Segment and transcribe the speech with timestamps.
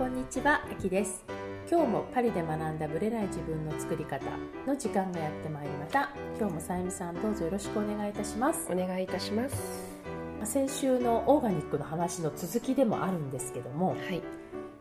[0.00, 1.26] こんにちは、あきです。
[1.70, 4.24] 今日もパリで学んだブレない自分の作り方
[4.66, 6.08] の時間がやってまいりました。
[6.38, 8.66] 今日もさゆみさんどうぞよろしくお願いいたします。
[8.72, 9.54] お願いいたします。
[10.44, 14.22] 先週のオーガニックの話の続きでもあるんですけどもはい。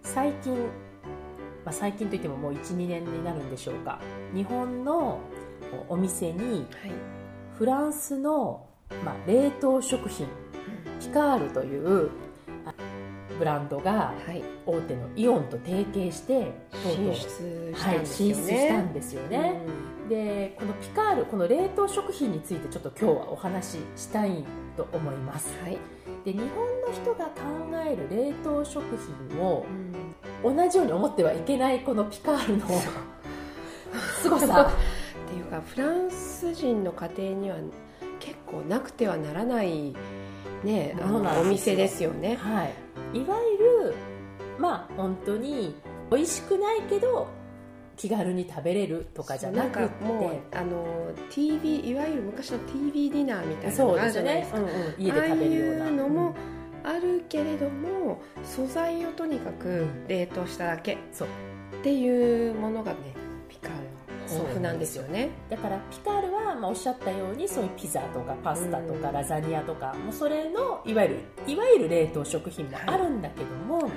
[0.04, 4.00] 最近、まあ、最近といってももう12年になるんでしょうか。
[4.34, 5.20] 日本の
[5.90, 6.92] お店にはい。
[7.58, 8.70] フランスの、
[9.04, 10.28] まあ、冷凍食品
[11.02, 12.29] ピカールというあ
[13.40, 14.44] ブランドがはい。
[14.66, 19.62] 大手のイオンと提携してとうとう進出したはい、んですよ進ね、出したんですよね、
[20.08, 24.46] でこのピカールこの冷凍食品についてちょっと今日はお話ししたい
[24.78, 25.52] と思います。
[25.64, 25.78] はい、
[26.24, 27.32] で日本の人が考
[27.84, 28.84] える冷凍食
[29.32, 29.66] 品を
[30.44, 30.56] うん。
[30.56, 32.68] 同じように思ってはいけないこのピカールの
[34.22, 34.72] 凄さ。
[35.26, 37.58] っていうかフランス人の家庭には
[38.20, 39.94] 結構なくてはならない
[40.64, 42.36] ねあのお店ですよね。
[42.36, 42.74] はい、
[43.14, 43.96] いわゆる
[44.58, 45.76] まあ本当に
[46.12, 47.28] 美味しくないけど
[47.96, 50.04] 気軽に食べれるとかじゃなくて。
[50.06, 50.86] もうあの
[51.30, 54.60] TV いわゆる昔の TV ディナーみたいなのがあるじゃないです、か。
[54.60, 54.64] ね。
[54.64, 55.84] うんうん、家で食べるような。
[55.84, 56.36] ああいうのも
[56.84, 56.90] うん。
[56.90, 61.28] あるけれども素材をとにかく冷凍しただけそう。
[61.80, 63.00] っていうものがね
[64.36, 65.30] は豊富なんですよね。
[65.50, 69.14] だからピカールは、まあ、おっしゃったようにそういうピザとかパスタとかうん。
[69.14, 73.90] ラザニアとか、もうそれのいわゆるいわゆる冷凍食品もあるんだけども、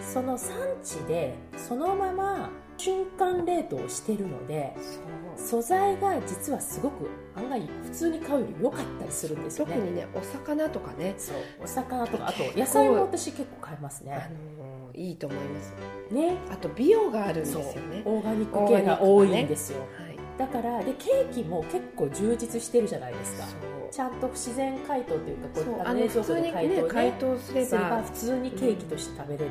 [0.00, 5.02] その産地でそのまま瞬間冷凍をしてるのでそう。
[5.34, 9.74] 素材が実はすごく案外普通に買うより良かったりするんですよね。
[9.76, 11.14] 特にねお魚とかね。
[11.16, 15.74] そうお魚とかあと野菜も私結構買いますあねのいいと思います。
[16.10, 16.36] ね。
[16.50, 18.02] あと美容があるんですよね。
[18.04, 20.18] オーガニック系が多いんですよ、はい。
[20.38, 23.46] だからでケーキも結構充実してるじゃないですか。
[23.90, 25.74] ちゃんと自然解凍というかこそう。
[25.74, 26.88] うあの冷蔵庫で解凍,、ね。
[26.88, 28.02] 解凍すれば。
[28.02, 29.50] 普通にケーキとして食べれる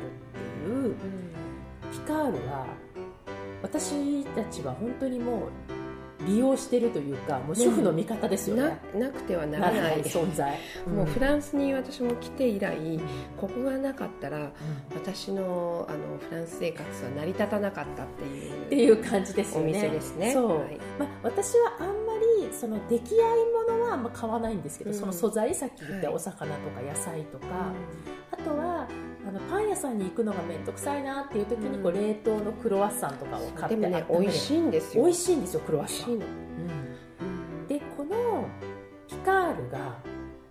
[0.64, 0.96] ていう、うん。
[1.92, 2.66] ピカールは
[3.62, 5.71] 私たちは本当にもう
[6.26, 13.00] 利用してるというかもう主婦の味方ですよね、ななくてはなならない存在、 もうフラランスに私も来て以来ン
[13.38, 14.52] ここがなかったら
[14.94, 19.70] 私のあのフランス生活は成り立たなかったっていうっていう感じですよね。
[19.70, 20.32] お店ですね。
[20.32, 20.78] そう、はい。
[20.98, 21.92] まあ、私はあんま
[22.42, 24.96] りその出来合いものはあんま買わないんですけど、うん。
[24.96, 26.16] その素材さっき言ったはい。
[26.16, 27.50] お魚とか野菜とか、う
[28.32, 28.88] あとは
[29.26, 32.00] あのパン屋さんに行くのが面倒くさいなっていう時にこううん。
[32.00, 35.04] 冷凍のクロワッサンとかをん買ってでもね美味しいいんですよ。
[35.04, 36.22] 美味しいんですよクロワッサン、うん
[37.68, 38.48] でこの
[39.08, 39.96] ピカールが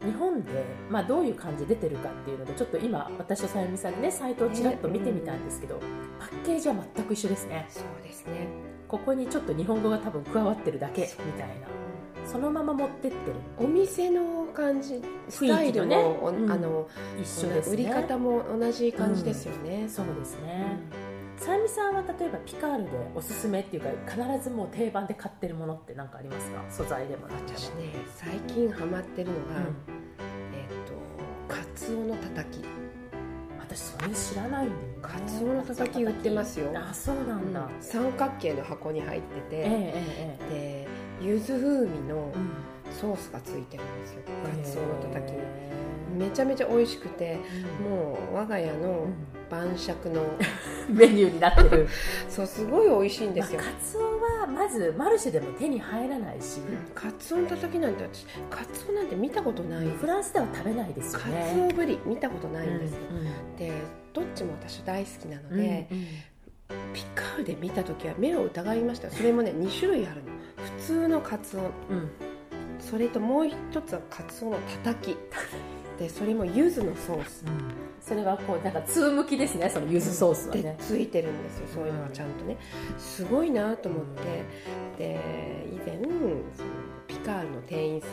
[0.03, 5.79] 日本で、まあ、どういう感じで出てるかっていうのでちょっと今私とさゆみさんでねサイトをちらっと見てみたんですけど、
[6.19, 7.67] パッケージは全く一緒ですね。
[7.69, 8.47] そうですね。
[8.87, 11.67] ここにちょっと日本語が多分加わってるだけみたいな
[12.31, 13.33] そのまま持ってってる。
[13.57, 16.51] お店の感じスタイルも、おうん。
[16.51, 16.87] あの
[17.21, 17.73] 一緒ですね。
[17.73, 26.63] 売り方も同じ感じですよね、そうですうね、んさゆみさんは例えばピカールでおすすめっていうか必ずもう定番で買ってるものって何かありますか？
[26.69, 29.75] 素材でも私ね最近ハマってるのが、うん。
[30.53, 30.67] えっ、
[31.49, 32.63] とカツオのたたき。
[33.59, 34.97] 私それ知らないんだよね。
[35.01, 36.71] カツオのたたき売ってますよ。
[36.75, 40.85] あそうなんだ、三角形の箱に入ってて、えええ。
[40.85, 40.87] で
[41.21, 42.31] 柚子風味の
[42.99, 45.37] ソースがついてるんですよ、カツオのたたきに。
[45.37, 45.71] へ
[46.17, 47.39] めちゃめちゃ美味しくてえ
[47.89, 49.13] もう我が家のうん。
[49.49, 50.21] 晩酌の
[50.89, 51.85] メニューになってる。
[52.29, 53.59] そうすごい美味しいんですよ。
[53.59, 54.01] まあ、カツオ
[54.39, 56.61] はまずマルシェでも手に入らないし、
[56.95, 59.87] カツオのたたきなんて私カツオなんて見たことない。
[59.89, 62.93] フランスでは食べないですよカねツオぶり見たことないんです。
[63.59, 63.71] で
[64.13, 66.05] どっちも私大好きなのうんで、うん。
[66.93, 69.09] ピカールで見た時は目を疑いました。
[69.11, 70.31] それもね2種類あるの
[70.79, 71.61] 普通のカツオ。
[71.61, 71.63] う
[71.95, 72.09] ん。
[72.79, 73.55] それともう一
[73.85, 75.15] つはカツオのたたき。
[75.99, 77.45] でそれも柚子のソース。
[78.01, 82.57] それはこうなんか通向きですねその柚子ソースはでね、ついてるんですよそういうのがちゃんとね。
[82.97, 84.43] すごいなと思って。
[84.97, 86.69] で以前その
[87.07, 88.11] ピカールの店員さん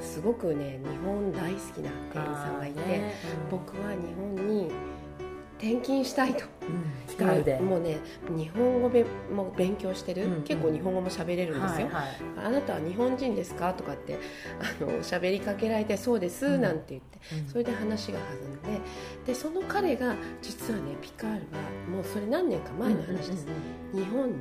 [0.00, 3.14] すごくね日本大好きな店員さんがいて、ね。
[3.50, 4.72] 僕は日本に
[5.62, 6.44] 転勤したいと。
[6.62, 7.68] うん。
[7.68, 7.98] もうね
[8.30, 10.42] 日本語べも勉強してる、うんうん。
[10.42, 12.06] 結構日本語も喋れるんですよ、はいはい。
[12.46, 13.72] あなたは日本人ですか？
[13.74, 14.18] とかって
[14.58, 16.62] あの喋りかけられてそうです、うん。
[16.62, 17.18] なんて言って。
[17.46, 18.80] それで話が弾んで。
[19.26, 21.42] でその彼が実はねピカールは
[21.88, 23.46] もうそれ何年か前の話です、
[23.94, 24.34] 日本に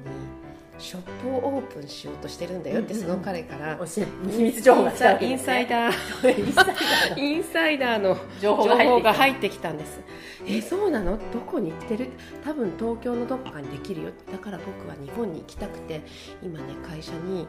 [0.81, 3.75] ショップをオープンしようとしてるんだよって、その彼から。
[3.77, 6.37] 教え秘密情報が来たわけインサイダー。
[6.37, 10.01] インサイダーのインサイダーの情報がが入ってきたんです。
[10.47, 11.17] えそうなの？
[11.31, 12.09] どこに行ってる？
[12.43, 14.09] 多分東京のどこかにできるよ。
[14.31, 16.01] だから僕は日本に行きたくて
[16.41, 17.47] 今ね会社に、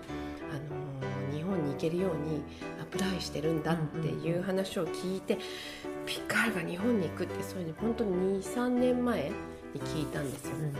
[0.50, 1.02] あのー
[1.32, 2.42] 日本に行けるように
[2.80, 5.38] アプライしてるんだっていう話を聞いて、
[6.06, 9.32] ピカールが日本に行くってそれに本当に23年前
[9.74, 10.74] に聞いたんですよ、うん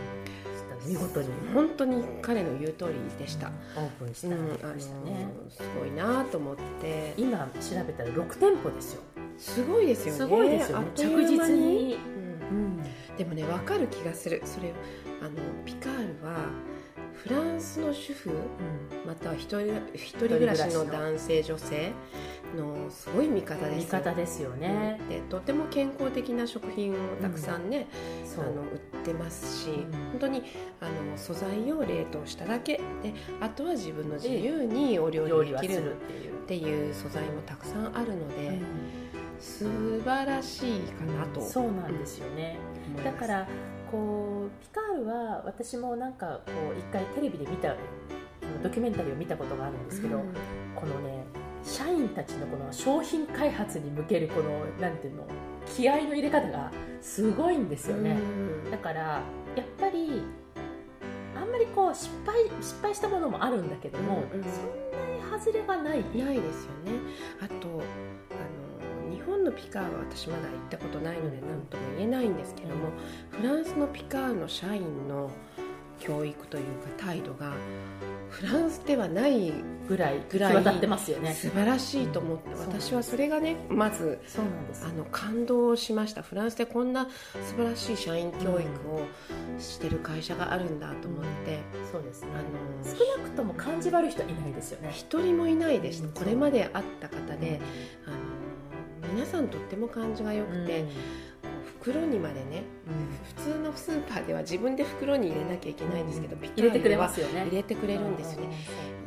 [0.85, 4.27] 見事に本当に彼の言う通りでした、オープンした。
[4.27, 7.13] うんあのね、ーすごいなと思って。
[7.17, 9.01] 今調べたら6店舗ですよ。
[9.37, 10.17] すごいですよね。
[10.19, 10.87] すごいですよね。
[10.95, 11.97] 着実に、
[12.51, 12.57] うん。
[12.57, 13.17] うん。
[13.17, 14.41] でもね分かる気がする。
[14.45, 14.73] それ
[15.21, 15.31] あの
[15.65, 16.49] ピカールは
[17.23, 18.31] フランスの主婦
[19.07, 19.61] または一人
[19.93, 21.93] 一人暮らしの男性女性
[22.57, 23.69] のすごい味方です。
[23.69, 27.87] よ味方ですよね、でとても健康的な食品をたくさんね、
[28.25, 28.43] そう。
[28.43, 29.91] あの売ってますし、ん。
[30.11, 30.43] 本当に
[30.81, 32.81] あの素材を冷凍しただけ。
[33.01, 35.95] であとは自分の自由にお料料理できるる
[36.43, 38.59] っていう、素材もたくさんあるので、
[39.39, 41.39] 素晴らしいかなと。
[41.41, 42.57] そうなんですよね、
[43.01, 43.47] だから
[43.93, 47.75] こうピカールは私もなんかこう一回テレビで見た
[48.63, 50.33] ドキュメンタリーを見たことがあるんですけど、うん。
[50.75, 51.23] このね
[51.63, 55.27] 社員たちのこの商品開発に向けるこのなんていうの
[55.67, 58.17] 気合の入れ方がすごいんですよね、
[58.65, 58.71] うん。
[58.71, 59.21] だから
[59.55, 60.23] やっぱり
[61.35, 64.43] あんまりこう失敗失敗したものもあるんだけども、うんうん。
[64.43, 65.99] そんなに外れがない。
[65.99, 66.99] ないですよね。
[67.41, 67.81] あと
[69.43, 72.89] あのピカールは私まだ行ったことないので何とも言えないんですけども、
[73.29, 75.29] フランスのピカールの社員の
[75.99, 76.63] 教育という
[76.97, 77.53] か態度が
[78.29, 79.53] フランスではない
[79.87, 81.33] ぐらいぐらい際立ってますよね。
[81.33, 82.59] 素晴らしいと思ってうん。
[82.59, 84.19] 私はそれがねまず
[84.83, 86.23] あの感動しました。
[86.23, 87.07] フランスでこんな
[87.49, 89.05] 素晴らしい社員教育を
[89.59, 91.59] してる会社があるんだと思って、
[91.91, 92.29] そうですね。
[92.33, 94.89] あの少なくとも感じ悪い人はいないですよね。
[94.91, 97.59] 一人もいないでした、うんこれまで会った方で、
[98.07, 98.17] あの
[99.13, 100.89] 皆さんとっても感じが良くて、うん。
[101.81, 102.63] 袋にまでね
[103.35, 107.41] 普通のスーパーでは自分で袋に入れなきゃいけないんですけど、ピカ入れてくれますよね。
[107.47, 108.57] 入れてくれるんですよね、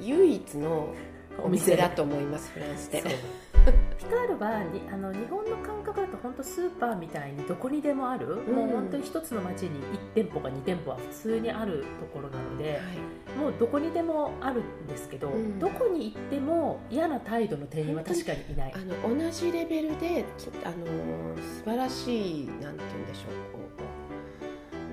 [0.00, 0.06] うん。
[0.06, 0.94] 唯一の
[1.38, 3.02] おお店だと思いますフランスで
[3.72, 8.54] ピカールはにあの日本の感覚だと本当スーパーみたいにどこにでもある、ん。
[8.54, 13.38] もう本当に一つの町に1店舗か2店舗は普通にあるところなのではい。
[13.38, 15.58] もうどこにでもあるんですけど、うん。
[15.58, 18.74] どこに行っても嫌な態度の店員は確かにいない。
[18.74, 20.86] あの同じレベルできあの
[21.36, 23.76] 素晴らしいなんて言うんでしょうこう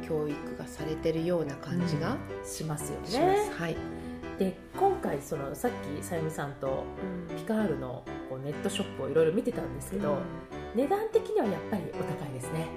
[0.07, 3.77] 教育がされてるような感じがしますよします、ねはい、
[4.37, 6.83] で今回そのさっきさゆみさんと
[7.35, 8.03] ピカールの
[8.43, 10.17] ネットショップをいろいろ見てたんですけど、
[10.75, 12.67] 値段的にはやっぱりお高いですね。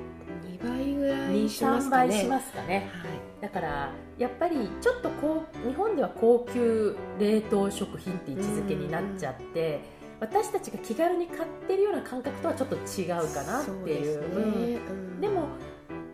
[0.61, 2.09] 2倍ぐらいします23かね。
[2.09, 2.91] 倍しますかね。
[3.41, 9.81] だからやっぱりちょっとこう日本では高級冷凍食品って位置づけになっちゃって、
[10.21, 14.27] 私たちが気軽に買ってるような感覚とはちょっと違うかなっていうですね。
[14.89, 15.21] うん。
[15.21, 15.49] でも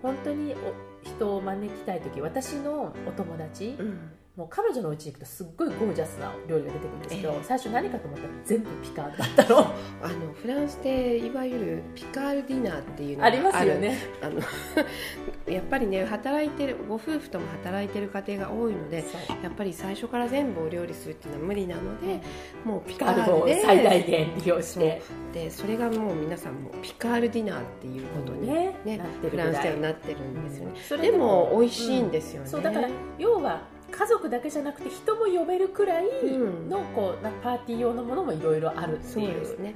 [0.02, 3.98] 本当にお人を招きたい時私のお友達、うん
[4.34, 7.44] もう彼女の家に行くとすっごいゴージャスな料理が出てくるんですけど、ええ。
[7.44, 9.58] 最初何かと思ったら全部ピカールだったの。
[10.02, 13.98] あのフランスでいわゆるピカールディナーっていうのがありますよね。
[14.22, 14.40] あの
[15.52, 19.04] やっぱりね働いてるご夫婦とも働いてる家庭が多いので
[19.42, 22.22] やっぱり最初から全部お料理するっていうのは無理なので
[22.64, 25.02] もうピカールを最大限利用して。
[25.34, 28.74] でそれがもう皆さんもピカールディナーっていうことに、ね。
[28.84, 29.00] ね
[29.30, 33.62] フランスではなってるんですよね、それでも美味しいんですよね、そうだから要は
[33.92, 36.68] 家族だけじゃなくて人も呼べるくらいうん。
[36.68, 39.22] のこうなんかパーティー用のものもいろいろあるってそう。
[39.22, 39.74] いうですね。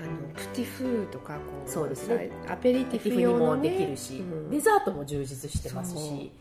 [0.00, 2.30] あのプティフーとかこうそうですね。
[2.48, 4.50] アペリティフ用の、もね、できるし、うん。
[4.50, 6.32] デザートも充実してますし。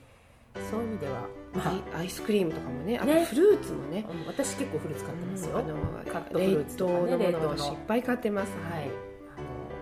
[0.71, 0.81] そう。
[0.81, 1.13] いう意味では、
[1.53, 1.99] まあ。
[1.99, 3.25] アイスクリームとかもねあとね。
[3.25, 4.05] フルーツもね。
[4.09, 5.75] うん私結構フルーツ買ってますよ、うんあの
[6.11, 7.49] カットフルーツとかね冷凍のもの冷凍の。
[7.49, 8.51] 私いっぱい買ってます。
[8.71, 8.83] はい、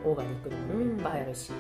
[0.04, 1.52] あのオーガニックのものもいっぱいあるし、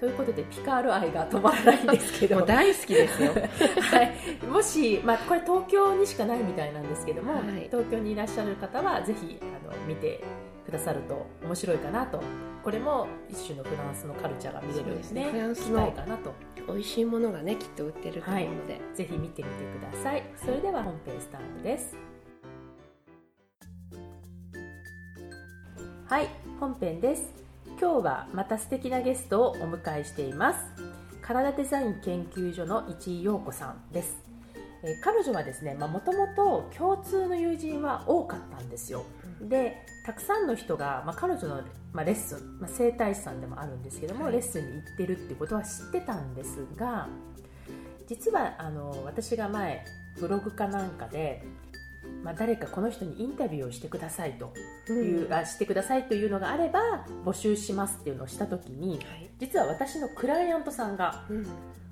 [0.00, 2.40] ということでピカール愛が止まらないんですけど。
[2.40, 3.32] 大好きですよ。
[3.36, 7.68] はい、もし、まあ、これ東京にしかないみたいなんですけども、はい。
[7.70, 10.24] 東京にいらっしゃる方はぜひあの見て
[10.64, 12.22] くださると面白いかなと。
[12.64, 15.24] これも一種のフランスのカルチャーが見れるそうですね。
[15.26, 16.32] ねフランス機の会かなと。
[16.66, 20.22] 美味しいものがねきっと売ってると思うので、ぜひ見てみてください。
[20.34, 21.94] それでは本編スタートです。
[26.06, 26.28] はい。
[26.58, 27.39] 本編です
[27.80, 30.58] 今日はまた素敵なゲストをお迎えしています。
[31.22, 34.22] 体デザイン研究所の市井陽子さんです。
[34.82, 39.06] えー彼女はですねもともと共通の友人は多かったんですよ。
[39.40, 41.62] でたくさんの人が、まあ、彼女の、
[41.94, 44.34] まあ、レッスン、まあ、整体師さんでもあるんですけども、はい。
[44.34, 47.08] レッスンに行ってるってことは知ってたんですが
[48.06, 49.86] 実はあの私が前
[50.18, 51.42] ブログかなんかで、
[52.22, 54.52] まあ、誰かこの人にインタビューをしてくださいと。
[54.88, 59.30] いう、うんあしてくださいというのがあれば募集しますっていうのをした時にはい。
[59.38, 61.46] 実は私のクライアントさんがうん。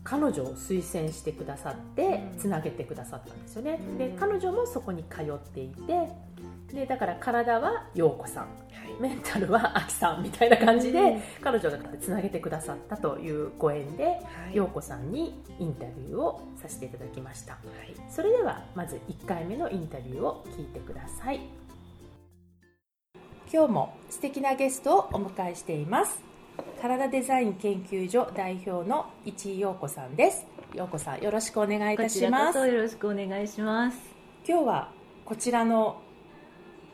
[0.04, 2.38] 彼女を推薦してくださってうん。
[2.38, 3.98] つなげてくださったんですよね、うん。
[3.98, 6.08] で彼女もそこに通っていて
[6.72, 8.44] でだから体は陽子さん。
[8.44, 9.00] はい。
[9.00, 11.22] メンタルはあきさんみたいな感じで、うん。
[11.40, 14.20] 彼女がつなげてくださったというご縁ではい。
[14.54, 17.52] 陽子さんにインタビューをさせていただきました。
[17.54, 17.58] は
[17.88, 17.94] い。
[18.10, 21.40] それではまず1回目のインタビューを聞いてください。
[23.50, 26.22] 今日も素敵なゲストをお迎えしています。
[26.82, 30.46] 体デザイン研究所代表の市井陽子さんです。
[30.74, 32.58] 陽子さんよろしくお願いいたします。
[32.58, 33.98] そよろしくお願いします。
[34.46, 34.92] 今日は
[35.24, 36.02] こちらの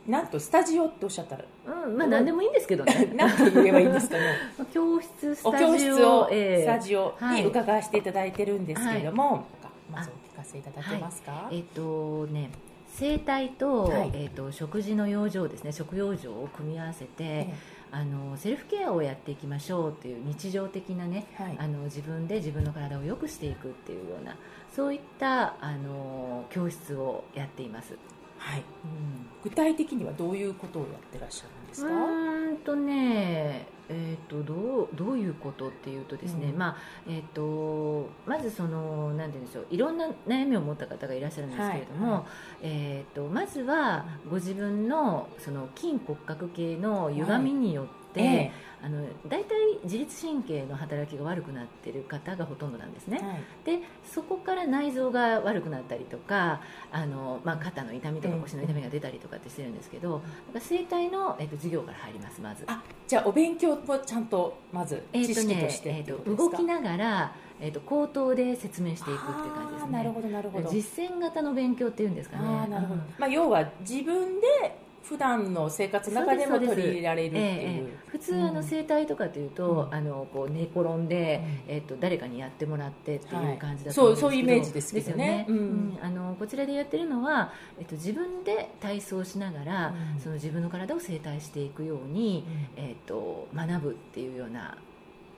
[0.06, 1.44] なんとスタジオっておっしゃったら。
[1.66, 3.12] うん、まあ何でもいいんですけどね。
[3.16, 4.36] なんて言えばいいんですかね。
[4.72, 6.62] 教室、スおタジオ、教室を、ええ。
[6.62, 9.46] スタジオに伺わせていただいてるんですけれども、
[9.90, 12.50] まずあお聞かせいただけますか、えっとね、
[12.88, 14.10] 生態と,、はい。
[14.14, 17.54] えっと食事の養生ですね、食養生を組み合わせて、え
[17.90, 21.56] あのセルフケアをやっていきましょうっていう日常的なね、えはい。
[21.58, 24.36] あの自分で自分の体を良くしていくっていうような
[24.74, 27.96] そういったあの教室をやっています。
[28.44, 29.04] はい、うん
[29.44, 36.58] 具体的にはどういうことをやってらっしゃるんですうか、ーんとね、えー、とどうどういうことっていうとですね、うん。
[36.58, 42.14] まあえー、とまずそのなんて言うんでしょういろんな悩みを持った方がいらっしゃるんですけれども、はい。
[42.14, 42.24] はい
[42.62, 53.18] えー、とまずはご自分のその筋骨格系の歪みによって、ええあの大体自律神経の働きが悪くなっている方がほとんどなんですね。
[53.18, 56.60] はいでそこから内臓が悪くなったりとか
[56.92, 62.64] あの、まあ、肩の痛みとかうん腰の痛みが出たりとかってしてるんですけど、だから整体の、えっと授業から入りますまず。
[62.66, 69.92] あじゃあお勉強もちゃんとまず知識としてえっとっていうこと動きながら、えっと口頭で説明していくっていう感じですね。
[69.92, 72.68] なるほどなるほど実践型の勉強っていうんですかね。
[72.68, 77.96] なるほど、うんまあ、要は自分で普段の生活の中でも取り入れられるっていう、ええええ。
[78.06, 79.94] 普通あうんの整体とかというと、うん。
[79.94, 85.26] あのこう寝転んで、えっと誰かにやってもらってっていう感じだとはい思うんですけど、そうそういうイメージですけどね。
[85.26, 85.46] ね。
[85.48, 85.56] うん。
[85.56, 85.98] うん。
[86.02, 90.20] あのこちらでやってるのは、えっと自分で体操しながら、うん。
[90.20, 92.44] その自分の体を整体していくように、
[92.76, 94.76] えっと学ぶっていうような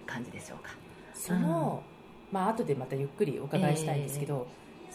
[0.07, 0.71] 感じでしょうか。
[1.15, 1.83] その、
[2.31, 4.47] まあ後でまたゆっくりお伺いしたいんですけど、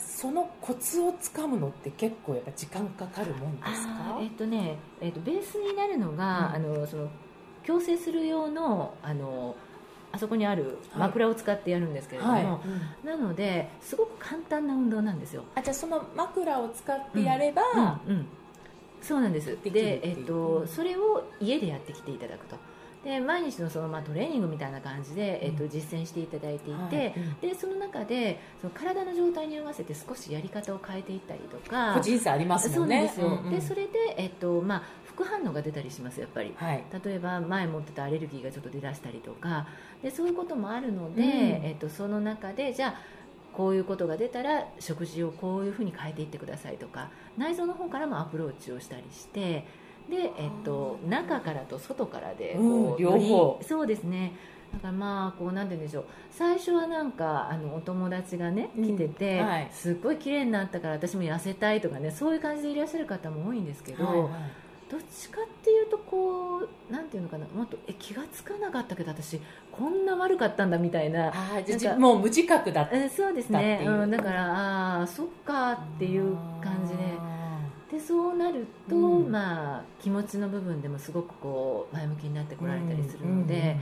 [0.02, 4.18] そのコツをつかむのって結構やっぱ時間かかるもんですか？
[4.22, 6.56] えっとね、えっとベースになるのが、うん。
[6.56, 7.10] あのその
[7.66, 9.56] 矯正する用のあの
[10.12, 15.44] あそこにある枕を使ってやるんですけれども、はい、なのですごく簡単な運動なんですよ。
[15.56, 17.62] あじゃあその枕を使ってやれば、
[18.08, 18.28] うんうん
[19.02, 19.58] そうなんです。
[19.64, 22.56] でえっと、それを家でやってきていただくと
[23.04, 27.14] で毎日のその、まあ、トレーニングみたいな感じで、えっと、実践していただいていて、はい。
[27.42, 33.12] でその中でその体の状態に合わせて少しやり方を変えていったりとか個人差ありますもね。
[33.16, 36.54] そうんなんですよ、でそれで、えっとまあ、副反応が出たりしますやっぱり。
[36.56, 36.84] はい。
[37.04, 39.68] 例えば前持ってたアレルギーがちょっと出だしたりとか
[40.04, 41.30] でそういうこともあるので、うん。
[41.30, 43.22] えっと、その中でじゃあ
[43.54, 49.66] こういうことが出たら食事をこういうふうに変えていってくださいとか内臓の方からもアプローチをしたりして
[50.12, 53.60] で、えっと、中からと外からでこう、うん両方。
[53.66, 54.34] そうですね。
[54.74, 56.06] だからまあこうなんて言うんでしょう。
[56.30, 59.70] 最初はなんかあのお友達がねうん来てて、はい。
[59.72, 64.30] すっごい綺麗になったから私も痩せたいとかねそういう感じでいらっしゃる方も多いんですけど、はいはい。
[64.92, 69.40] どっちかっていうとこうなんていうのかなもっとえ気がつかなかったけど私
[69.72, 73.86] こんな悪かったんだみたいなあもう無自覚だったえそうですね。
[73.88, 74.52] うん、だから
[75.00, 77.18] ああそっかっていう感じで
[77.92, 79.32] でそうなると、うん。
[79.32, 83.78] まあ気持ちの部分でもすごくこう前向きになってこられたりするので、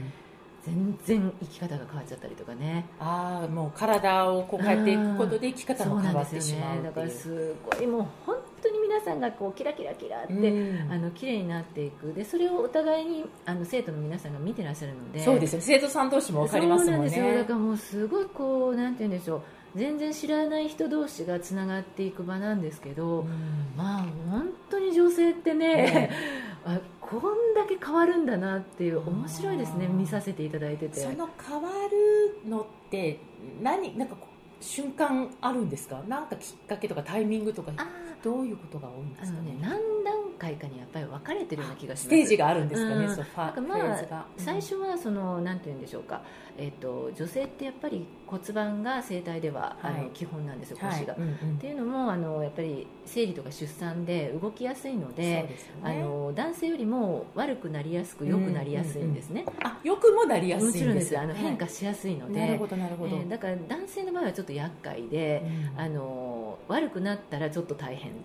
[0.64, 2.86] 全然生き方が変わっちゃったりとかね。
[2.98, 6.88] ああもう体をこう変えていくことで生き方も変わってしまうよね。
[6.88, 10.92] だからすごいもう本当に皆さんがこうキラキラキラって、うん。
[10.92, 12.12] あの綺麗になっていく。
[12.12, 15.60] でそれをお互いにあの生徒の皆さんが見てらっしゃるのでそうですよ。
[15.62, 17.10] 生徒さん同士も分かりますもんね。
[17.10, 17.42] そうなんですよ。
[17.42, 19.42] だからもうすごいこうなんて言うんでしょう。
[19.76, 23.28] 全然知らない人同士がつながっていく場なんですけど、うん。
[23.76, 26.10] まあ本当に女性ってねね
[26.66, 31.00] あこんだけ変わるんだなっていう面白いですね見させていただいてて。
[31.00, 31.70] その変わ
[32.44, 33.20] るのって
[33.62, 34.16] 何なんか
[34.60, 36.02] 瞬間あるんですか？
[36.08, 37.72] なんかきっかけとかタイミングとか。
[37.76, 37.86] あ
[38.22, 39.52] どういうことが多いんですかね？
[39.52, 39.70] ね何
[40.04, 42.02] 段回かにやっぱり分かれてるような気がします。
[42.04, 43.14] ステージがあるんですかね、うん。
[43.14, 43.22] そ
[43.60, 46.22] まあ最初はそのなんて言うんでしょうか、
[46.56, 50.02] えっと女性ってやっぱり骨盤が生態では、あはい。
[50.04, 51.00] の基本なんですよはい。
[51.00, 51.56] 腰が、うんうん。
[51.56, 55.56] っていうのもあのやっぱり生理とか出産で動きやすいのでね。
[55.84, 60.84] あの男性よりも悪くなりやすく良くなりやすいんですね、あよくもなりやすいんです。
[60.84, 61.18] もちろんです。
[61.18, 61.38] あのはい。
[61.38, 65.42] 変化しやすいので、なるほどなるほど、えーだから男性の場合はちょっと厄介で、
[65.76, 65.80] うん。
[65.80, 68.22] あの悪くなったらちょっと大変、あうん、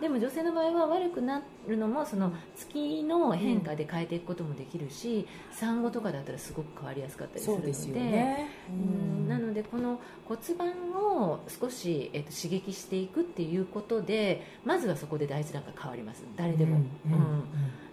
[0.00, 9.28] でも女性の場合は悪くなるのもその月の変化で変えていくこともできるし、産後とかだったらすごく変わりやすかったーりするのでそうでね、うん。
[9.28, 16.24] なのでこの骨盤を少し、えっと刺激していくっていうことでまずはそこで大事なんか変わります。
[16.36, 16.84] 誰でも、うん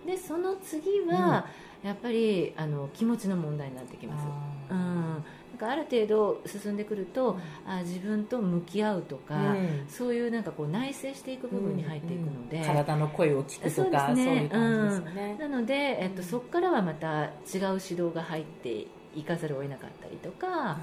[0.06, 1.46] でその次は、
[1.84, 4.26] やっぱりあの気持ちの問題になってきます。
[4.70, 5.24] うん、なん
[5.58, 9.86] かある程度進んでくると、あ自分と向き合うとか、うん。
[9.88, 12.64] そういうなんかこう内省していく部分に入っていくので、うん。
[12.64, 14.44] 体の声を聞くとかそうですね。
[14.44, 17.64] いう感じですよね、なので、えっと、うんそこからはまた違う指
[18.02, 20.76] 導が入っていかざるを得なかったりとか。
[20.76, 20.82] ね。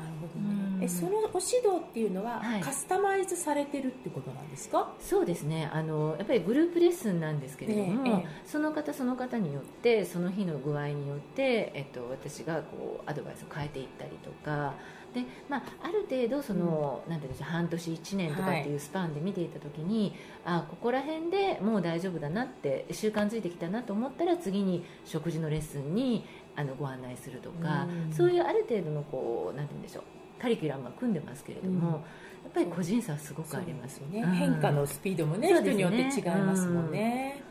[0.77, 0.83] うん。
[0.83, 2.61] えそのお指導っていうのは、はい。
[2.61, 4.93] カスタマイズされてるってことなんですか？
[5.01, 5.71] そうですね。
[5.73, 8.27] あのやっぱりグループレッスンなんですけれども、ええええ。
[8.47, 14.75] その方その方によってその日の具合によって、えっと、私がこうアドバイスを変えていったりとか。
[15.15, 26.27] で、まあ、ある程度その、なんていうんでしょう半年1年とかっていうスパンで見ていた時に、あここら辺でもう大丈夫だなって習慣づいてきたなと思ったら次に食事のレッスンに
[26.59, 28.13] あのご案内するとか、うん。
[28.13, 30.03] そういうある程度のこうなんていうんでしょう
[30.43, 31.95] カリキュラムは組んでますけれども、うん。
[31.95, 35.61] やっぱり個人差はすごくありますね、うん変化のスピードもねね。
[35.61, 37.43] 人によって違いますもんね、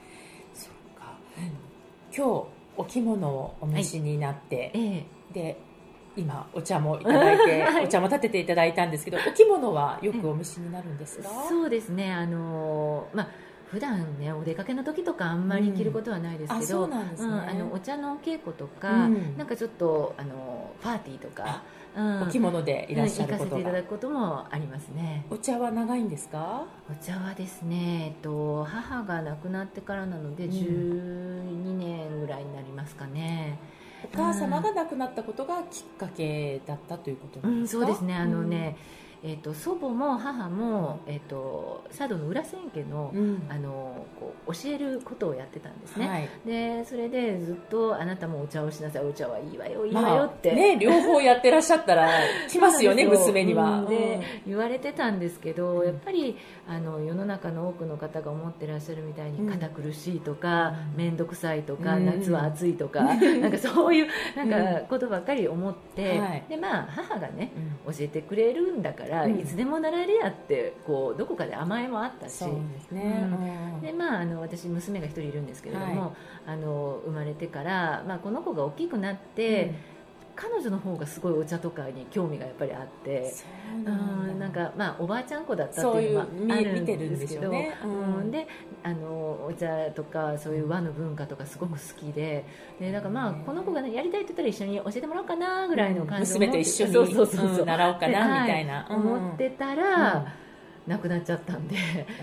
[0.54, 1.14] そうか。
[2.16, 5.06] 今日お着物をお召しになって、ええ。
[5.34, 5.58] で
[6.18, 7.86] 今お茶もいただいて、 はい。
[7.86, 12.12] お茶も立てていただいたんですけどお着物はよくお召しになるんですか、そうですね。
[12.12, 13.28] あのまあ
[13.72, 19.38] 普段ねお出かけの時とかあんまり着ることはないですあけど、そうなんですね、うんあのお茶のお稽古とか、うん。
[19.38, 21.64] なんかちょっとあのパーティーとか、
[21.96, 25.26] うん、お着物でいらっしゃるうん行かせていたことが、だくこともありますね。
[25.30, 26.66] お茶は長いんですか？
[26.90, 30.52] お茶はですね、えっと、母が亡くなってからなのでうん。
[30.52, 33.60] 12年ぐらいになりますかね、
[34.14, 38.16] お母様が亡くなったことがきっかけだったということうん、なんですか、そうですね。
[38.16, 38.78] あのね、
[39.28, 46.30] えっと、祖母も母も、えっと、佐渡の浦千家のうん、うんあのこう教えることをやってたんですね、はい。
[46.46, 49.04] でそれでずっとあなたもお茶をしなさい。
[49.04, 52.10] お茶はいいわよいいわよまあって、ね、両方やってらっしゃったら
[52.50, 53.96] 来ますよね 娘には、うんで
[54.46, 54.52] うん。
[54.52, 56.38] 言われてたんですけどやっぱり
[56.70, 59.50] あの世の中の多くの方が思ってらっしゃるみたいにうん。
[59.50, 60.98] 堅苦しいとかうん。
[60.98, 62.06] 面倒、くさいとか、うん。
[62.06, 66.44] 夏は暑いとか、 なんかそういうなんかことばっかり思って、はい。
[66.50, 67.52] でまあ母がね
[67.86, 67.94] うん。
[67.94, 69.40] 教えてくれるんだから、うん。
[69.40, 72.44] いつでも習えるやってこうどこかで甘えもあったし
[73.82, 76.12] でまあ、あの私娘が一人いるんですけれども、はい。
[76.48, 79.74] あの生まれてから、まあ、この子が大きくなって、
[80.38, 83.32] 彼女の方がすごいお茶とかに興味がやっぱりあって。
[83.32, 83.44] そ
[83.86, 83.90] う
[84.34, 88.48] んなんかまあおばあちゃん子だったっていうのもあるんでけど、で
[88.84, 92.46] あのお茶とかそういう和の文化とかすごく好きで
[92.80, 97.50] でだからまあこの子が、ね、やりたいって言ったら一緒に教えてもらおうかなぐらいの感じで娘と一緒にそうそうそうそう。
[97.60, 98.42] うん習おうかな、はい。
[98.44, 100.34] みたいな、うん思ってたら、
[100.88, 101.76] 亡くなっちゃったんで。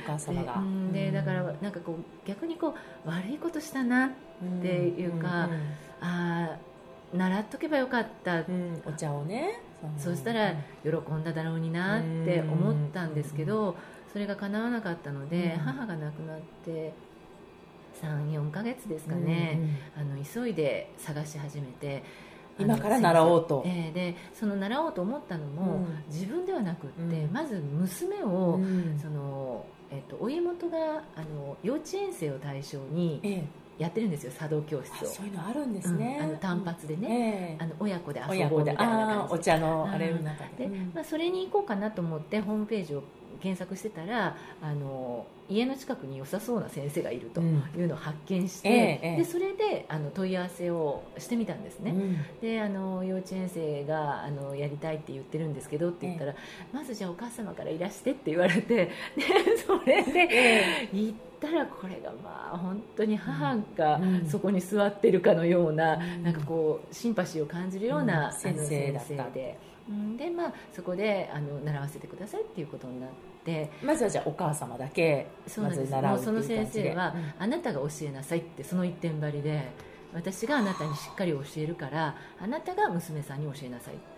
[0.04, 2.74] お母様が、でだからなんかこう逆にこ
[3.04, 4.10] う悪いことしたなっ
[4.62, 5.48] ていうか
[6.00, 6.56] ああ
[7.14, 9.60] 習っとけばよかった、うんうんお茶をね。
[9.98, 13.76] そうしたら喜んだだろうになって思ったんですけど
[14.10, 15.58] それが叶わなかったので、うん。
[15.60, 16.92] 母が亡くなって
[18.00, 19.60] 34ヶ月ですかね、
[19.96, 22.02] あの急いで探し始めて
[22.58, 23.62] 今から習おうと。
[23.66, 26.04] ええでその習おうと思ったのも、うん。
[26.08, 27.32] 自分ではなくって、うん。
[27.32, 28.98] まず娘うを、ん。
[28.98, 30.76] そのえっと、お家元が
[31.14, 33.44] あの幼稚園生を対象にええ
[33.78, 35.08] やってるんですよ茶道教室を。
[35.08, 39.34] あそういうのあるんですね、うんあの単発でね、ええあの親子で遊ぼうみたいな感じで。
[39.34, 40.92] お茶のあれの中で、でうん。
[40.94, 43.02] まあ、それに行こうかなと思ってホームページを
[43.42, 47.62] 検索してたらあの家の近くに良さそうな先生がいるとうん。
[47.76, 49.16] いうのを発見して、ええええ。
[49.18, 52.24] でそれであの問い合わせをしてみたんですね、うん。
[52.40, 56.34] であの幼稚園生があのやりたいって言ってるんですけどって言ったら、
[56.72, 58.90] まずじゃあお母様からいらしてって言われてで
[59.66, 60.88] それでえ。
[60.92, 64.26] 行ったらこれがまあ本当に母がうん。
[64.26, 66.22] そこに座ってるかのような、うん。
[66.22, 69.30] なんかこうシンパシーを感じるような、先生だった。
[69.30, 69.58] で。
[69.88, 70.16] うん。
[70.16, 73.10] でまあ、そこであの習わせてくださいっていうことになっ
[73.44, 73.70] て。
[73.82, 75.92] まずはじゃあお母様だけそうなんです。
[75.92, 79.70] まず習うもうその先生は、あなたが教えなさいってその一点張りで
[80.14, 84.13] 私があなたにしっかり教えるからあなたが娘さんに教えなさいって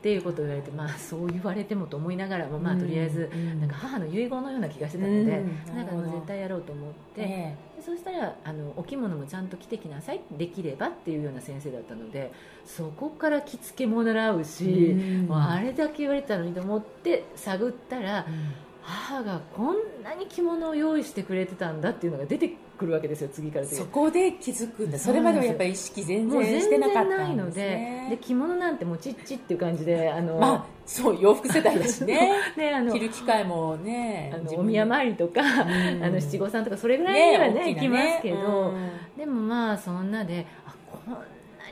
[0.00, 5.76] っていうことを言われて、まあ、そう言われてもと思いながらも、まあ、とりあえず、なんか母の遺言のような気がしてたので、うん。
[5.76, 12.32] なんかもう絶対やろうと思って、えでそうしたらあのお着物もちゃんと着てきなさいできればっていうような先生だったので
[12.64, 14.96] そこから着付けも習うし、
[15.28, 18.26] うあれだけ言われたのにと思って探ったら、
[18.80, 24.98] 母がこんなに着物を用意してくれてたんだっていうのが出てくるわけですよ次からそこで気づくんだ。
[24.98, 32.32] それまではやっぱり意識全然してなかったんですでねで着物なんてもうちっちっていう感じであの、まあそう洋服世代だしね。
[32.56, 36.02] ねあの着る機会もねあのお宮参りとか、ん。
[36.02, 38.36] あの七五三とかそれぐらいにはね大きな行きますけど、
[38.70, 38.90] うん。
[39.18, 41.20] でもまあそんなであこんな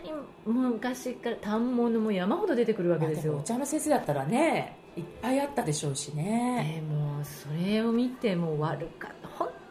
[0.05, 0.12] に
[0.47, 3.33] 昔から反物も山ほど出てくるわけですよ。
[3.33, 9.11] まあお、茶の先生だったらねいっぱいあったでしょうしね、えーもうそれを見てもう悪かっ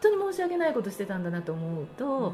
[0.01, 2.33] 当に申し訳ないことしてたんだなと思うと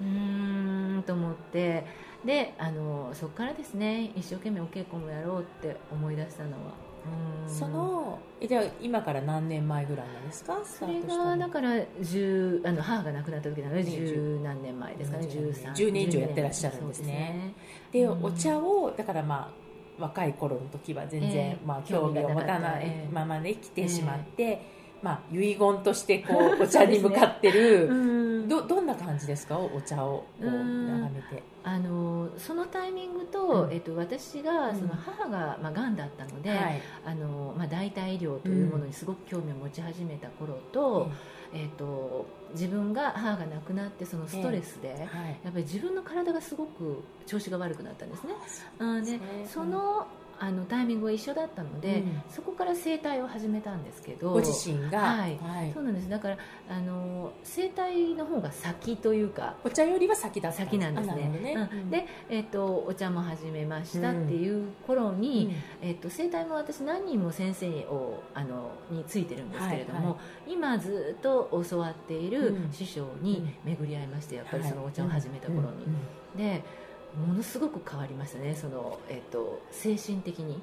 [0.00, 1.84] うーんと思って
[2.24, 6.92] であのそこからですね一生懸命お稽古もやろうって思い出したのは。
[7.48, 10.60] そのえじゃあ今から何年前ぐらいなんですか？
[10.64, 17.54] それがだから10あの母が亡くなった時なのでね十何年前ですかね10 13 10年以上やってらっしゃるんですね。
[17.90, 19.52] でうんお茶をだからま
[19.98, 21.66] あ若い頃の時は全然、ええ。
[21.66, 24.62] まあ、興味を持たないままで来てしまって、
[25.02, 27.94] まあ、遺言としてこう お茶に向かってる、う
[28.44, 28.48] ん。
[28.48, 29.58] どどんな感じですか？
[29.58, 31.42] お茶を眺めて。
[31.64, 33.72] あのそのタイミングと、うん。
[33.72, 34.76] えっと、私がうん。
[34.76, 36.80] その母が、まあ、がんだったので、はい。
[37.04, 41.08] あのまあ、代替医療というものにすごく興味を持ち始めた頃と,、
[41.52, 44.98] えっと自分が母が亡くなってそのストレスで、はい。
[44.98, 45.08] やっ
[45.52, 48.34] ぱり自分の体がすごく調子が悪くなったんですね。
[48.78, 49.20] うんでね。
[49.46, 50.06] その
[50.42, 52.22] あのタイミングが一緒だったので、うん。
[52.28, 55.38] そこから整体を始めたんですけどご自身が、はい。
[55.38, 55.70] はい。
[55.72, 56.10] そうなんです。
[56.10, 60.58] だからあの整体の方が先というかお茶よりは先だった。
[60.58, 61.28] 先なんですね。
[61.28, 61.68] ね。
[61.72, 61.90] うん。
[61.90, 65.88] で、えっとお茶も始めましたっていう頃に、うん。
[65.88, 70.16] えっと整体も私何人も先生をあのについてるんですけれども、はいは
[70.48, 72.72] 今ずっと教わっているうん。
[72.72, 75.86] 師匠に巡り合いましてやっぱりそのお茶を始めた頃に、
[76.36, 76.64] で
[77.26, 78.54] ものすごく変わりましたね。
[78.54, 80.60] その、えっと精神的に。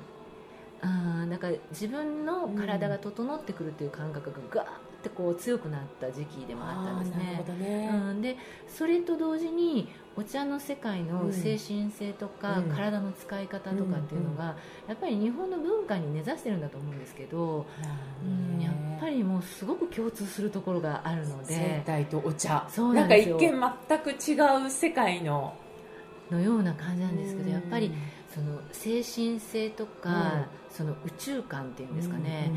[0.81, 4.69] あーなんか自分の体が整ってくるという感覚がガーっ
[5.03, 7.17] てこう強くなった時期でもあったんですね。
[7.17, 12.63] あーなるほどね、うん、でそれと同時にお茶の世界の精神性とか、うん。
[12.69, 14.55] 体の使い方とかっていうのが、
[14.88, 17.65] やっぱり日本の文化に根ざしてるんだと思うんですけど、
[18.21, 22.67] うん、やっぱりもうすごく共通するところがあるの生で態とお茶。
[22.69, 23.38] そうなんですよ。
[23.38, 25.53] か一見全く違う世界の
[26.31, 27.93] のような感じなんですけどやっぱりうん
[28.33, 32.51] その精神性とか、その宇宙観っていうんですかね、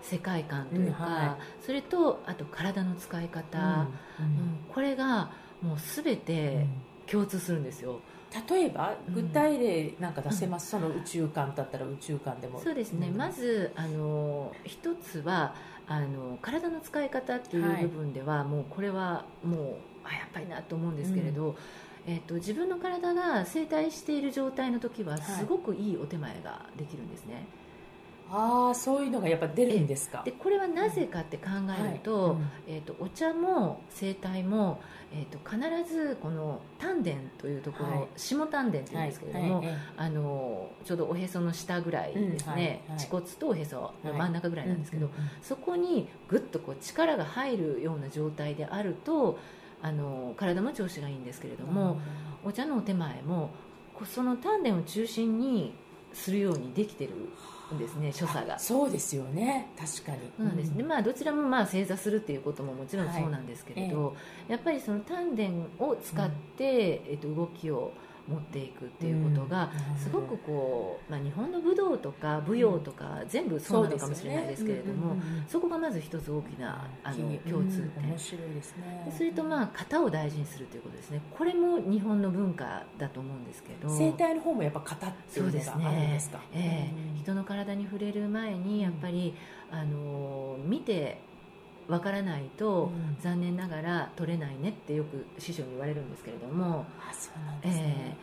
[0.00, 1.10] 世界観というか、うん。
[1.10, 3.88] はそれとあと体の使い方、
[4.20, 4.24] うん。
[4.24, 4.58] うん。
[4.72, 6.66] これがもう全て
[7.10, 8.00] 共通するんですよ。
[8.48, 9.14] 例えばうん。
[9.14, 12.60] 具体例なんか出せます、その宇宙観だったら宇宙観でも。
[12.60, 13.16] そうですね、ん。
[13.16, 15.56] まずあの一つは
[15.88, 21.56] あの体の使い方っていう部分では、もうこれはもうあやっぱりなと思うんですけれど、
[22.06, 27.44] えっと自分の体が整体している状態の時ははいすごくいいお手前ができるんですね、
[28.30, 30.22] ああそういうのがやっぱ出るんですか？
[30.24, 31.44] でこれはなぜかって考
[31.78, 32.48] えると,、はいうん。
[32.68, 34.80] えっとお茶も整体も、
[35.12, 38.08] えっと必ずこの丹田というところ、はい。
[38.16, 39.66] 下丹田っていうんですけれども、はい。
[39.66, 39.76] はい。
[39.96, 42.52] あのちょうどおへその下ぐらいですね、うん。
[42.52, 42.62] はい。
[42.62, 42.80] はい。
[42.98, 45.30] 恥骨とおへその真ん中ぐらいなんですけど、うんうんうん。
[45.42, 49.38] そこにぐっとこう力が入るような状態であると
[49.82, 52.00] あの体も調子がいいんですけれども、
[52.44, 53.50] お茶のお手前も
[54.04, 55.74] その丹田を中心に
[56.12, 57.12] するようにできてる
[57.74, 58.58] んですね所作が。
[58.58, 59.70] そうですよね。
[59.78, 60.18] 確かに。
[60.36, 63.12] そうなんですね、まあ、どちらもまあ正座するっていうことももちろん。
[63.12, 64.16] そうなんですけれど、
[64.48, 65.42] やっぱりその丹田
[65.84, 67.92] を使って、えっと、動きを
[68.28, 75.16] 持っていくっていうことが、うんすごくこう、まあ、日本の武道とか舞踊とか全部そうなのかもしれないですけれども、
[75.48, 79.02] そこがまず一つ大きなあのうん共通点、面白いですね。
[79.06, 81.20] でそれとまあ型を大事にするということですね。
[81.36, 83.88] これも日本の文化だと思うんですけど。
[83.88, 87.10] 生態の方もやっぱ型っていそうのがあるんねですかええ。
[87.10, 89.34] うん人の体に触れる前にやっぱり、
[89.70, 91.20] あの見て
[91.88, 93.16] わからないと、うん。
[93.20, 98.16] 残念ながら取れないねってよく師匠に言われるんですけれどもあそうなんですね。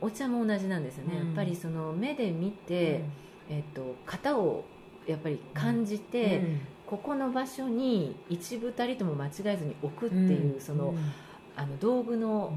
[0.00, 1.26] お茶も同じなんですよね、うん。
[1.28, 3.02] やっぱりその目で見て、
[3.48, 4.64] えっと型を
[5.06, 6.60] やっぱり感じて、うん。
[6.86, 10.60] ここの場所に一部たりとも間違えずに置くっていう、うん。
[10.60, 10.98] そのうん
[11.58, 12.52] あの道具の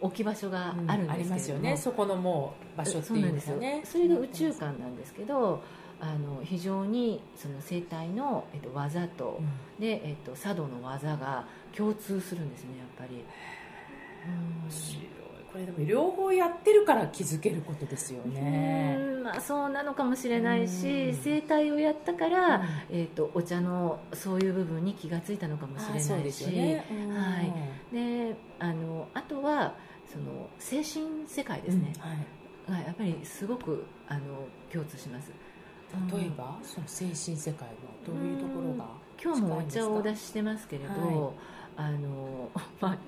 [0.00, 1.76] 置き場所があるんですけれども、ね。
[1.76, 3.82] そこのもう場所っていうんですよね。
[3.84, 5.60] それが宇宙観なんですけど
[6.00, 9.40] あの非常にその生態の、えっと、技と、
[9.78, 13.24] で、えっと、茶道の技が共通するんですねやっぱり。
[14.26, 14.62] うん。
[14.64, 15.04] 面白い。
[15.52, 18.96] これでも両方やってるから気づけることですよね。
[18.98, 19.22] うん。
[19.22, 21.14] まあ、そうなのかもしれないし、うん。
[21.14, 22.64] 生態をやったから、うん。
[22.90, 26.84] えー、とお茶のそういう部分に気がついたのかもしれないし、ですよね。
[27.12, 27.94] はい。
[27.94, 29.74] であのあとは
[30.12, 32.26] その精神世界ですね、はい。
[32.68, 34.20] がやっぱりすごくあの
[34.72, 35.30] 共通します
[36.12, 37.68] 例えば、その精神世界
[38.06, 38.86] のどういうところが
[39.22, 41.34] 今日もお茶をお出ししてますけれど、
[41.76, 42.98] あの まあ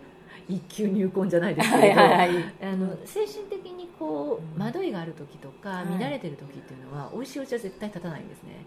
[0.48, 2.30] 一級入魂じゃないですけれど、はい。
[2.62, 5.86] あの精神的にこう惑いがある時とか、はい。
[6.00, 8.64] 乱れてる時っていうのは美味しいお茶絶対立たないんですね、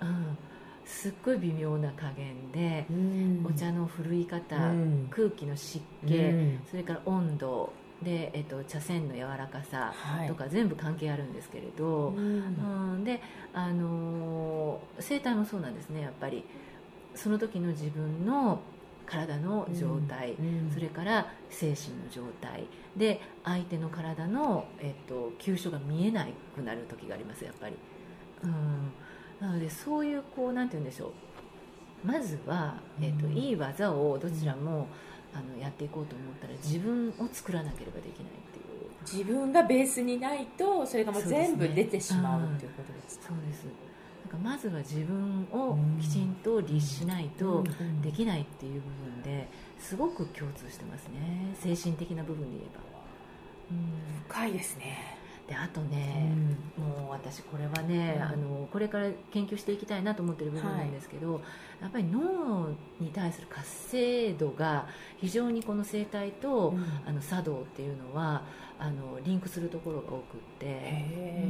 [0.00, 0.38] うん、
[0.84, 3.46] すっごい微妙な加減で、うん。
[3.48, 5.08] お茶のふるい方、うん。
[5.10, 6.60] 空気の湿気、うん。
[6.70, 10.28] それから温度で、えっと、茶筅の柔らかさはい。
[10.28, 12.94] とか全部関係あるんですけれど、うん。
[12.94, 13.20] うん、で、
[13.52, 16.44] あのー生態もそうなんですねやっぱり。
[17.14, 18.60] その時の自分の
[19.04, 20.70] 体の状態、うん。
[20.72, 22.66] それから精神の状態。
[22.96, 27.74] で相手の体の、えっと、急所が見えなくなる時がありますやっぱり、
[28.42, 28.92] うん、
[29.40, 32.06] なのでそういうこうなんて言うんでしょう。
[32.06, 33.36] まずは、えっとうん。
[33.36, 34.86] いい技をどちらも、
[35.34, 38.64] あのやっていこうと思ったら自分を作らなければできないっていう。
[39.02, 43.28] 自分がベースにないとそれがもう全部出てしまうっていうことですか？
[43.28, 43.64] そうです。
[44.30, 48.02] なんかまずは自分をうんきちんと律しないとうん。
[48.02, 51.54] できないっていう部分ですごく共通してますね。
[51.54, 52.80] 精神的な部分で言えば、
[53.70, 55.16] うん、深いですね、
[55.48, 56.32] であとね、
[56.76, 58.22] もう私これはね、うん。
[58.22, 61.40] あのこれから研究していきたいなと思ってる部分なんですけど、
[61.80, 62.68] やっぱり脳
[63.00, 64.86] に対する活性度が
[65.18, 66.90] 非常にこの生態と、うん。
[67.06, 68.42] あの茶道っていうのは
[68.78, 71.44] あのリンクするところが多くって、へ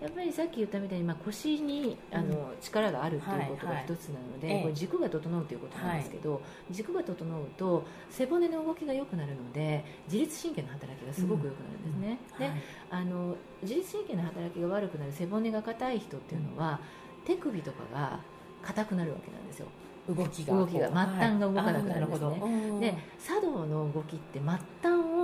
[0.00, 12.54] やっぱりさっき言ったみたいに、まあ、腰にあの、力があるっていうことが一つなので、はいはいこれ軸が整うということなんですけど、軸が整うと背骨の動きが良くなるので自律神経の働きがすごく良くなるんですね、えはい。
[12.54, 16.80] であの自律神経の働きが悪くなる背骨が硬い人っていうのは、
[17.24, 18.20] 手首とかが
[18.66, 19.66] 硬くなるわけなんですよ。
[20.08, 20.54] 動きが。
[20.54, 20.88] 動きが。
[20.88, 22.80] 末端が動かなくなるんですね。
[22.80, 24.60] で茶道の動きって末端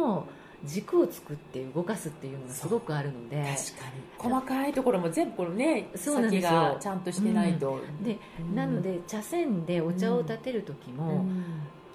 [0.04, 0.24] を
[0.64, 3.44] 軸を作って動かすっていうのがすごくあるので。
[4.18, 6.50] 細かいところも全部このね先そうなんですよ。
[6.50, 8.54] がちゃんとしてないと、でうん。
[8.54, 11.42] なので茶筅でお茶を立てる時も、うん。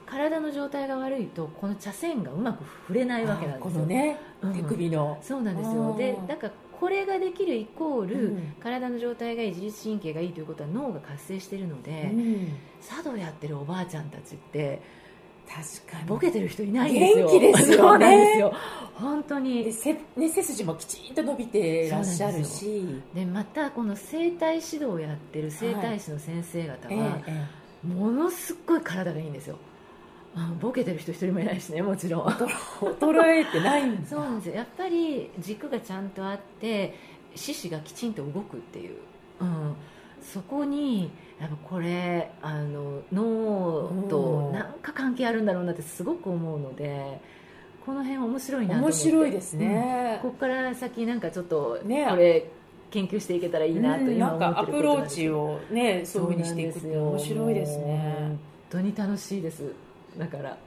[0.05, 3.71] 体の状態が悪いとこの茶筅がうまく触れないわけなんあですよ。
[3.73, 4.53] このね、うん。
[4.53, 5.17] 手首の。
[5.21, 5.97] そうなんですあよー。
[5.97, 8.53] でだからこれができるイコール、うん。
[8.59, 12.47] 体の状態がいい自律神経がいいということは脳が活性しているので、うん。
[12.81, 14.81] 茶道やってるおばあちゃんたちって
[15.47, 16.05] 確かに。
[16.05, 17.27] ボケてる人いないんですよ。
[17.27, 18.43] 元気ですよね。
[18.95, 19.63] 本当に。
[19.63, 23.01] でせ、ね、背筋もきちんと伸びてらっしゃるし。
[23.13, 27.47] でまたこの整体指導をやってる整体師の先生方えは、え
[27.85, 27.87] え。
[27.87, 29.57] ものすっごい体がいいんですよ
[30.37, 32.29] うんボケてる人一人もいないしねもちろん。
[32.29, 32.33] え
[32.81, 34.07] 衰えてないんだ。
[34.07, 34.55] そうなんですよ。
[34.55, 36.93] やっぱり軸がちゃんとあって
[37.35, 38.97] 四肢がきちんと動くっていう、
[39.41, 39.75] うん、
[40.21, 47.19] そこにやっぱこれあの脳となんか関係あるんだろうなってすごく思うので
[47.85, 48.97] この辺面白いなと思面って。
[49.03, 49.61] 白いですうん。
[49.61, 52.49] ね、ここから先なんかちょっとこねれ
[52.89, 54.39] 研究していけたらいいなとうん今なん。
[54.39, 55.33] かア思ってるプローチこ
[55.69, 58.15] となんですよをねそういうふうにしていくって面白いですね。
[58.19, 59.63] 本当に楽しいです
[60.17, 60.57] だから。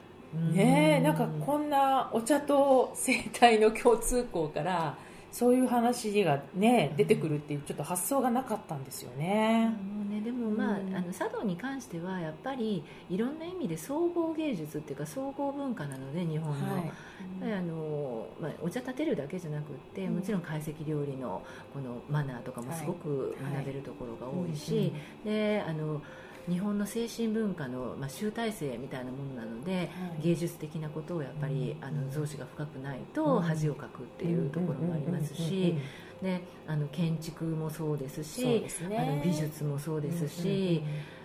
[0.52, 1.04] ねえうん。
[1.04, 4.96] なんかこんなお茶と生態の共通項から
[5.32, 9.72] そういう話がね出てくるっていうちょっと発想がなかったんですよね。
[9.94, 10.94] もうね、でもまあ,、うん。
[10.96, 17.52] あの茶道に関してはやっぱりいろんな意味で総合芸術っていうか総合文化なので日本の,、はい。
[17.52, 20.16] あのまあ、お茶立てるだけじゃなくって、うん。
[20.16, 23.54] もちろん懐石料理のこのマナーとかもすごくはい。
[23.54, 24.92] 学べるところが多いし、
[25.24, 26.02] であの
[26.50, 29.88] 日本の精神文化の、まあ、集大成みたいなものなので、はい。
[30.22, 31.84] 芸術的なことをやっぱり、うん。
[31.84, 33.04] あの造紙が深くないうん。
[33.06, 35.76] と恥をかくっていうところもありますし
[36.22, 38.98] であの建築もそうですしね。
[38.98, 41.20] あの美術もそうですし、うん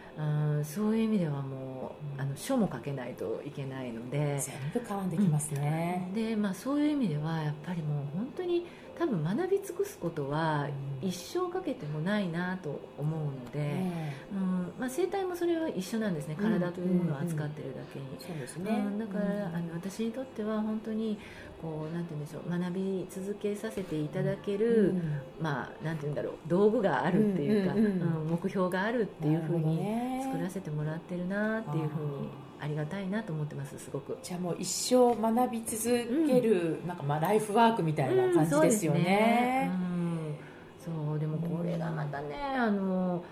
[0.64, 6.10] そういう意味ではもう、うんあの書も書けないといけないので全部絡んできますね。
[6.16, 8.66] で、まあ、そういう意味ではやっぱりもう本当に
[8.98, 10.68] 多分学び尽くすことは
[11.02, 11.08] うん。
[11.10, 16.36] 一生かけてもないなと思うので、えうんまあ、生態もそれは一緒なんですね。
[16.40, 16.52] うん。
[16.52, 18.06] 体というものを扱ってるだけに。
[18.20, 18.72] えそうですうね。
[18.78, 21.18] ん、だから、あの私にとっては本当に
[21.62, 25.22] こうなんて言うんでしょう学び続けさせていただける、うん。
[25.40, 28.28] まあなんて言うんだろう道具があるっていうか、うんうんうんうん。
[28.42, 29.80] 目標があるっていうふうに
[30.24, 32.30] 作らせてもらってるなっていうふうに
[32.60, 34.18] ありがたいなと思ってますすごく。
[34.24, 39.70] じゃあもう一生学び続ける、なんかまあライフワークみたいな感じですよね。
[39.72, 40.36] うん
[40.84, 41.12] そうね。
[41.12, 41.20] うん。
[41.20, 43.24] でもこれがまたねあの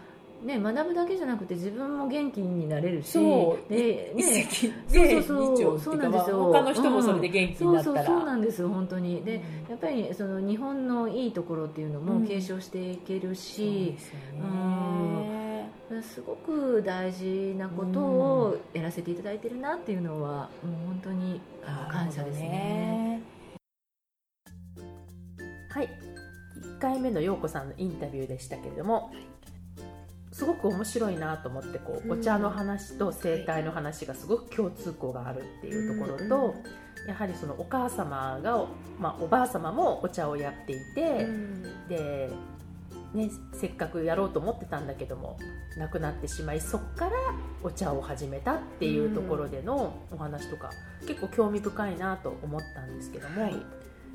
[0.44, 3.74] ね、学ぶだけじゃなくて自分も元気になれるしそう。
[3.74, 6.38] で、一ね、石そうそうそう二鳥そうなんですよ。
[6.38, 9.24] まあ他の人もそれで元気になったら、そうそうそうなんです本当に。
[9.24, 9.42] で、うん。
[9.70, 12.28] やっぱりその日本のいいところっていうのもうん。
[12.28, 15.43] 継承していけるそうしで、すよね
[16.02, 21.42] すごく大事なことをやらせていただいてるなっていうのは、もう本当に
[21.92, 23.22] 感謝ですね。
[25.70, 25.90] はい。
[26.62, 29.12] 1回目の陽子さんのインタビューでしたけれども
[30.32, 32.20] すごく面白いなと思ってこううん。
[32.20, 36.56] お茶の話と生態の話がすごく共通項があるっていうところと、
[37.08, 38.66] やはりそのお母様が、
[39.00, 41.28] まあ、おばあ様もお茶をやっていて、
[41.88, 42.30] で、
[43.14, 45.38] ね、せっかくやろうと思ってたんだけども
[45.78, 47.12] 亡くなってしまいそこから
[47.62, 50.72] お茶を始めたっていうところでのお話とか、
[51.08, 53.56] 結構興味深いなと思ったんですけども、はい。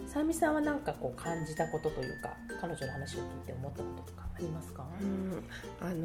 [0.06, 5.42] さゆみさんは何かこう感じたことというか彼女の話を聞いて思ったこととかありますか、うん
[5.80, 5.98] あのー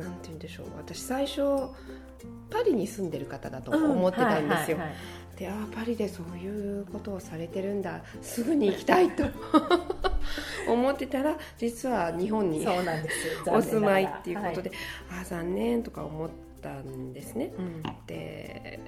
[0.00, 0.66] なんて言うんでしょう。
[0.76, 1.42] 私最初
[2.50, 4.78] パリに住んでる方だと思ってたんですよ、
[5.36, 8.02] であーパリでそういうことをされてるんだ。
[8.20, 9.22] すぐに行きたいと
[10.68, 13.34] 思ってたら実は日本にそうなんですよ。
[13.54, 14.76] お住まいっていうことで、は
[15.18, 17.52] ああ残念とか思ったんですね。
[17.58, 17.82] うん。
[18.06, 18.80] で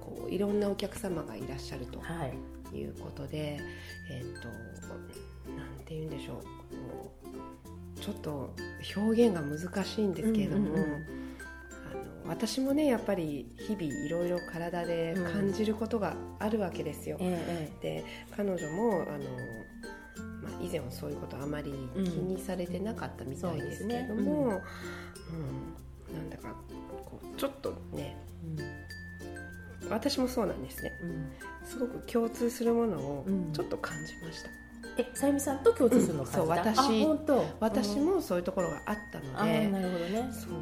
[0.00, 2.34] こういろんなお客様がいらっしゃるとはい。
[2.74, 3.60] いうことで
[4.10, 4.48] えっ、と
[5.50, 8.00] なんて言うんでしょう。
[8.00, 8.54] ちょっと
[8.96, 11.06] 表現が難しいんですけれども、うんうんうん。
[12.26, 17.18] 私もねやっぱり日々いろいろ体で感じることがあるわけですよ。
[17.20, 17.70] え。
[17.80, 18.04] で
[18.36, 19.24] 彼女もあの、
[20.42, 24.62] まあ、以前はそういうことあまり気にされてなかったみたいですけれども、うんそう
[26.10, 26.18] うん。
[26.18, 26.54] なんだか
[27.06, 28.16] こうちょっとね
[28.58, 28.82] え
[29.88, 30.92] 私もそうなんですね。
[31.02, 31.10] うん。
[31.10, 31.32] うん
[31.64, 33.52] すごく共通するものをうん。
[33.52, 34.48] ちょっと感じました、
[34.98, 37.06] えさゆみさんと共通するのそう私
[37.60, 40.52] 私もそういうところがあったあので、なるほどね、そう。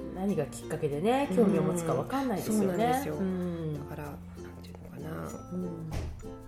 [0.00, 0.14] うん。
[0.14, 3.14] 何がきっかけでね興味を持つかわかんないですよね、うんそうなんですよ。
[3.16, 3.74] うん。
[3.74, 4.16] だからなん
[4.62, 5.28] ていうのかな。
[5.52, 5.90] うん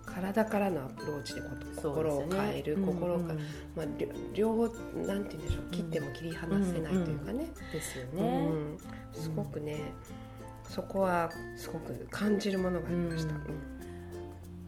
[0.09, 1.43] 体からのアプローチで
[1.77, 3.39] 心を変える、うん心を変えうん
[3.77, 4.63] まあ、両両方
[5.07, 8.79] なんて言うんでしょう切っても切り離せないというかね、ですようね、ん。
[9.13, 9.93] すごくね、
[10.69, 13.41] そこはすごく感じるものがありました、うん。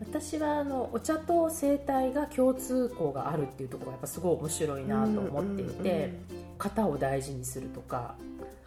[0.00, 6.14] 私はあのお茶と生態が共通項があるっていうところがやっぱすごい面白いなと思っていて、
[6.59, 8.16] 型を大事にするとか、は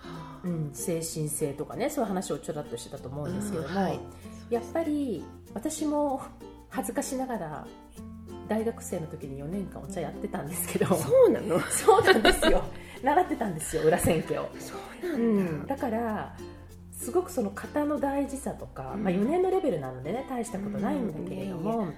[0.04, 0.40] あ。
[0.44, 3.76] うん、精神性とかねそういう話をちょろっとしてたと思うんですけども、うん。
[3.76, 4.00] はい。
[4.50, 6.22] やっぱり私も
[6.74, 7.68] 恥ずかしながら
[8.48, 10.88] 大学生の時に4年間お茶やってたんですけど。
[10.96, 11.60] そうなの？
[11.70, 12.64] そうなんですよ。
[13.04, 14.50] 習ってたんですよ裏千家を。
[14.60, 14.74] そ
[15.06, 15.40] うなうん。
[15.64, 16.36] ん、だ、だから
[16.92, 19.04] すごくその型の大事さとか、うん。
[19.04, 21.94] まあ、4年のレベルなのでね大したことないんだけれども、うん。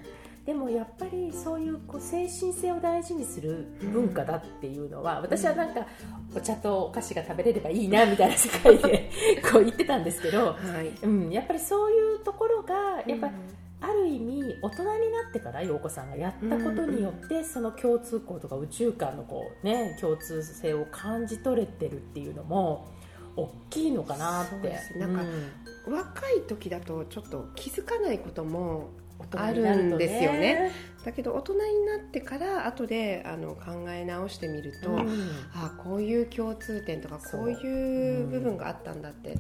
[0.46, 5.88] でもやっぱりそういうこう精神性を大事にする文化だっていうのは、私はなんか
[6.36, 9.10] お茶とお菓子が食べれればいいなみたいな世界で
[9.52, 10.90] こう言ってたんですけど、はい。
[11.02, 22.88] うん、やっぱりそういうところがやっぱうんある意味大人になってから陽子さんがやったことによって、その共通項とか宇宙観のこう、ね、共通性を感じ取れてるっていうのも
[23.36, 24.80] 大きいのかなって。
[24.98, 25.52] なんかうん。
[25.88, 28.89] 若い時だとちょっと気づかないことも
[29.36, 30.71] あるんですよね。
[31.06, 35.08] だけど大人になってから後であの考え直してみると、うん。
[35.54, 37.41] あこういう共通点とかそう。
[37.41, 39.38] こういう部分があったんだって。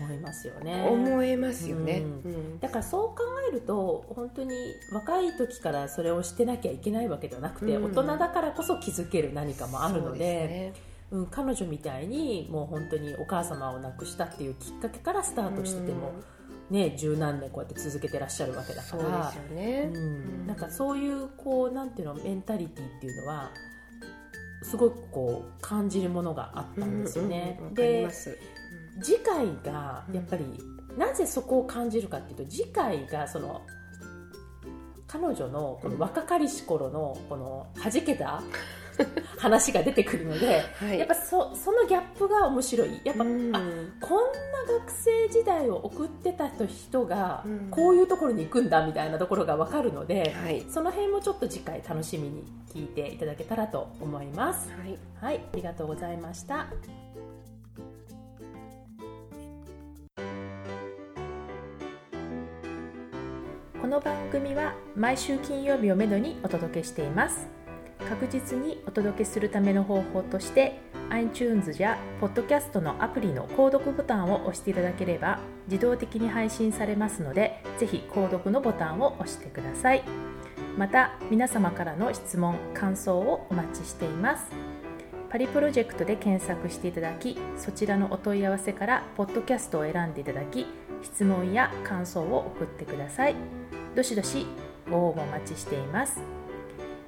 [0.00, 0.86] 思いますよね。
[0.88, 2.02] 思えますよね。
[2.24, 2.60] ううん。
[2.60, 4.54] だからそう考えると本当に
[4.92, 7.84] 若い時からそれをしてなきゃいけないわけではなくて、うん。
[7.84, 10.72] 大人だからこそ気づける何かもあるので
[11.10, 16.14] うん、彼女みたいにもう本当にお母様を亡くしたっていうきっかけからスタートしてても、
[16.72, 19.90] ね十何年こうやって続けてらっしゃるわけだかそうらですよね。
[19.92, 23.50] うん、なんかそういうこうなんていうのメンタリティっていうのは
[24.62, 27.58] すごくこう感じるものがあったんですよね。
[27.60, 28.08] うんうんわかりで。
[29.00, 30.44] 次回がやっぱり
[30.98, 33.62] なぜそこを感じるかっていうと次回がその
[35.06, 38.42] 彼女のこの若かりし頃のこの弾けた
[39.38, 40.98] 話が出てくるのではい。
[40.98, 43.60] やっぱそそのギャップが面白いやっぱ、うんあ
[44.00, 50.64] こんな学生時代を送ってた人がうんこういうところに行くんだみたいなところが分かるので、はい。
[50.68, 54.70] その辺もちょっと次回楽しみに聞いていただけたらと思います。
[54.70, 54.98] はい。
[55.20, 56.66] はい、ありがとうございました。
[63.80, 67.61] この番組は毎週金曜日をめどにお届けしています。
[68.08, 80.02] 確実にお届けするための方法として iTunes や Podcast のアプリの購読ボタンを押していただければ自動的に配信されますのでぜひ購読のボタンを押してください。
[80.76, 84.46] また皆様からの質問感想をお待ちしています。
[85.28, 90.66] パリプロジェクトで検索していただきそちらのお問い合わせからポッドキャストを選んでいただき
[91.02, 93.34] 質問や感想を送ってください。
[93.94, 94.46] どしどし
[94.90, 96.41] ご応募お待ちしています。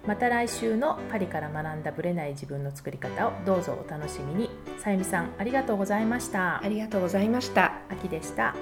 [0.07, 4.51] また来週のパリから学んだブレない自分の作り方をどうぞお楽しみに。
[4.79, 6.63] さゆみさんありがとうございました。
[6.63, 7.73] ありがとうございました。
[7.89, 8.55] 秋でした